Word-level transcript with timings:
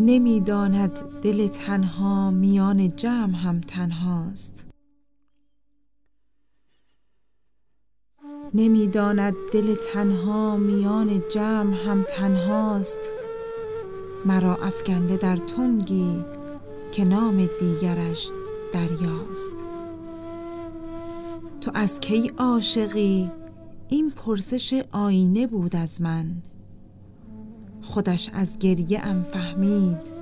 نمی‌داند 0.00 1.20
دل 1.22 1.48
تنها 1.48 2.30
میان 2.30 2.96
جمع 2.96 3.34
هم 3.34 3.60
تنهاست. 3.60 4.66
نمی‌داند 8.54 9.34
دل 9.52 9.74
تنها 9.74 10.56
میان 10.56 11.22
جمع 11.28 11.74
هم 11.74 12.04
تنهاست. 12.08 13.12
مرا 14.26 14.56
افکنده 14.56 15.16
در 15.16 15.36
تنگی 15.36 16.24
که 16.92 17.04
نام 17.04 17.48
دیگرش 17.60 18.30
دریاست. 18.72 19.66
تو 21.60 21.70
از 21.74 22.00
کی 22.00 22.32
عاشقی؟ 22.38 23.30
این 23.88 24.10
پرسش 24.10 24.82
آینه 24.92 25.46
بود 25.46 25.76
از 25.76 26.02
من. 26.02 26.42
خودش 27.84 28.30
از 28.32 28.58
گریه 28.58 29.06
ام 29.06 29.22
فهمید. 29.22 30.12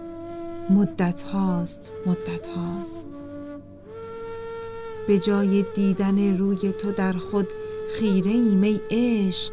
مدت 0.70 1.22
هاست 1.22 1.92
مدت 2.06 2.48
هاست. 2.48 3.26
به 5.06 5.18
جای 5.18 5.64
دیدن 5.74 6.38
روی 6.38 6.72
تو 6.72 6.92
در 6.92 7.12
خود 7.12 7.48
خیره 7.90 8.30
ایم 8.30 8.62
ای 8.62 8.80
عشق. 8.90 9.52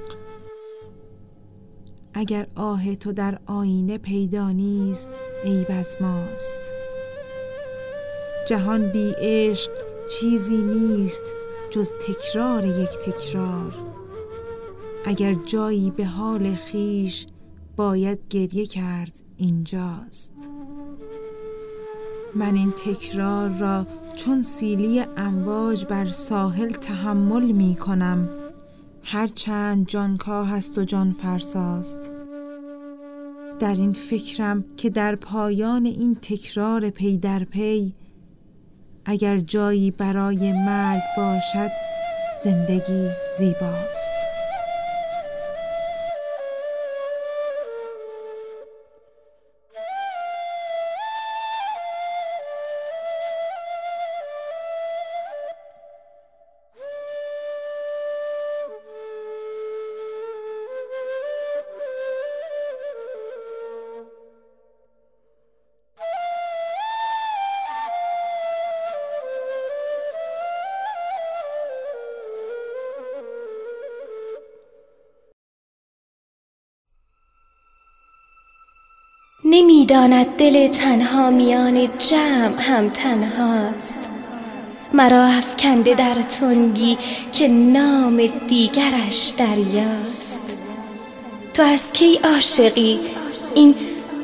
اگر 2.13 2.48
آه 2.55 2.95
تو 2.95 3.13
در 3.13 3.40
آینه 3.45 3.98
پیدا 3.98 4.52
نیست 4.52 5.16
عیب 5.44 5.68
از 5.70 5.98
ماست. 6.02 6.76
جهان 8.48 8.91
بی 8.91 9.13
عشق 9.18 9.71
چیزی 10.20 10.63
نیست 10.63 11.24
جز 11.70 11.93
تکرار 11.93 12.65
یک 12.65 12.90
تکرار. 12.90 13.74
اگر 15.05 15.34
جایی 15.34 15.91
به 15.91 16.05
حال 16.05 16.55
خیش 16.55 17.26
باید 17.80 18.20
گریه 18.30 18.66
کرد 18.66 19.22
اینجاست. 19.38 20.52
من 22.36 22.55
این 22.55 22.71
تکرار 22.71 23.49
را 23.49 23.88
چون 24.16 24.41
سیلی 24.41 25.05
امواج 25.18 25.86
بر 25.86 26.05
ساحل 26.05 26.71
تحمل 26.71 27.52
می 27.52 27.76
کنم. 27.76 28.30
هر 29.04 29.27
چند 29.27 29.88
جانکاه 29.88 30.49
هست 30.49 30.77
و 30.77 30.84
جان 30.84 31.12
فرساست. 31.12 32.13
در 33.60 33.76
این 33.76 33.93
فکرم 33.93 34.66
که 34.77 34.90
در 34.90 35.16
پایان 35.16 35.86
این 35.86 36.16
تکرار 36.21 36.90
پی 36.90 37.18
در 37.18 37.43
پی 37.43 37.93
اگر 39.05 39.40
جایی 39.40 39.91
برای 39.91 40.54
مرگ 40.54 41.02
باشد 41.18 41.71
زندگی 42.43 43.10
زیباست. 43.38 44.38
نمی‌داند 79.50 80.26
دل 80.38 80.68
تنها 80.68 81.30
میان 81.30 81.90
جمع 81.98 82.62
هم 82.62 82.90
تنهاست. 82.90 84.10
مرا 84.94 85.24
افکنده 85.24 85.94
در 85.94 86.14
تنگی 86.22 86.98
که 87.32 87.48
نام 87.48 88.30
دیگرش 88.48 89.34
دریاست. 89.38 90.44
تو 91.54 91.64
از 91.64 91.92
کی 91.94 92.20
عاشقی؟ 92.24 93.00
این 93.56 93.76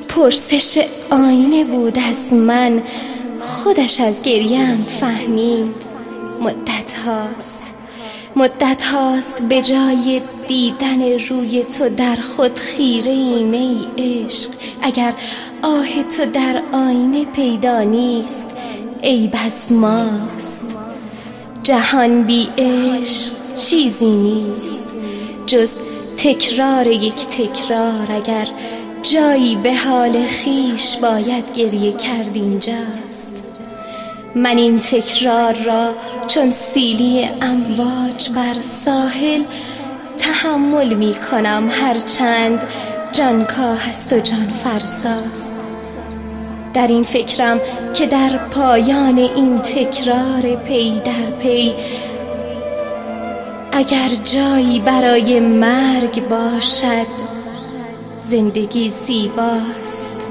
پرسش 0.08 0.86
آینه 1.12 1.64
بود 1.64 2.00
از 2.10 2.34
من. 2.34 2.84
خودش 3.40 4.02
از 4.02 4.22
گریم 4.22 4.82
فهمید 4.82 5.76
مدت 6.42 6.92
هاست. 7.06 7.75
مدت 8.38 8.84
هاست 8.84 9.42
به 9.42 9.62
جای 9.62 10.22
دیدن 10.48 11.02
روی 11.20 11.64
تو 11.64 11.90
در 11.90 12.16
خود 12.16 12.60
خیره 12.60 13.12
ایم 13.12 13.52
ای 13.52 13.88
عشق. 13.98 14.50
اگر 14.82 15.14
آه 15.62 16.04
تو 16.04 16.26
در 16.26 16.62
آینه 16.74 17.26
پیدا 17.26 17.82
نیست 17.82 18.50
ای 19.02 19.28
بس 19.28 19.72
ماست. 19.72 20.78
جهان 21.64 22.24
بی 22.24 22.50
عشق 22.58 23.34
چیزی 23.56 24.12
نیست. 24.12 24.84
جز 25.46 25.70
تکرار 26.18 26.88
یک 26.88 27.16
تکرار 27.16 28.12
اگر 28.12 28.48
جایی 29.02 29.56
به 29.56 29.76
حال 29.76 30.24
خیش 30.24 30.98
باید 30.98 31.54
گریه 31.54 31.92
کرد 31.92 32.32
اینجاست. 32.34 33.35
من 34.36 34.58
این 34.58 34.80
تکرار 34.80 35.54
را 35.54 35.94
چون 36.28 36.50
سیلی 36.50 37.30
امواج 37.42 38.30
بر 38.30 38.62
ساحل 38.62 39.44
تحمل 40.18 40.94
می 40.94 41.14
کنم. 41.32 41.70
هرچند 41.72 42.64
جانکاه 43.12 43.90
هست 43.90 44.14
و 44.14 44.20
جان 44.20 44.52
فرساست. 44.64 45.52
در 46.74 46.88
این 46.88 47.04
فکرم 47.04 47.60
که 47.94 48.06
در 48.06 48.38
پایان 48.38 49.18
این 49.18 49.58
تکرار 49.58 50.56
پی 50.68 51.00
در 51.00 51.32
پی 51.42 51.74
اگر 53.72 54.10
جایی 54.24 54.80
برای 54.80 55.40
مرگ 55.40 56.28
باشد 56.28 57.08
زندگی 58.22 58.90
زیباست. 58.90 60.25